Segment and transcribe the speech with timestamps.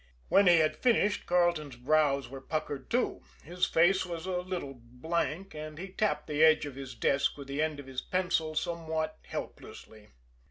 [0.29, 5.53] When he had finished, Carleton's brows were puckered, too, his face was a little blank,
[5.53, 9.19] and he tapped the edge of his desk with the end of his pencil somewhat
[9.27, 10.07] helplessly.